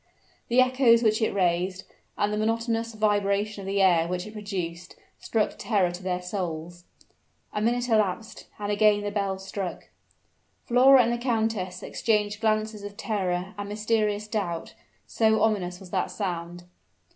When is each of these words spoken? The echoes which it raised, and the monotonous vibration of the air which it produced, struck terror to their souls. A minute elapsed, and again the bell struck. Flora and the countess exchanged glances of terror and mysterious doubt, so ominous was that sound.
The 0.47 0.61
echoes 0.61 1.03
which 1.03 1.21
it 1.21 1.31
raised, 1.31 1.83
and 2.17 2.33
the 2.33 2.37
monotonous 2.37 2.95
vibration 2.95 3.61
of 3.61 3.67
the 3.67 3.83
air 3.83 4.07
which 4.07 4.25
it 4.25 4.33
produced, 4.33 4.95
struck 5.19 5.59
terror 5.59 5.91
to 5.91 6.01
their 6.01 6.23
souls. 6.23 6.85
A 7.53 7.61
minute 7.61 7.87
elapsed, 7.87 8.47
and 8.57 8.71
again 8.71 9.03
the 9.03 9.11
bell 9.11 9.37
struck. 9.37 9.89
Flora 10.65 11.03
and 11.03 11.13
the 11.13 11.19
countess 11.19 11.83
exchanged 11.83 12.41
glances 12.41 12.81
of 12.81 12.97
terror 12.97 13.53
and 13.59 13.69
mysterious 13.69 14.27
doubt, 14.27 14.73
so 15.05 15.43
ominous 15.43 15.79
was 15.79 15.91
that 15.91 16.09
sound. 16.09 16.63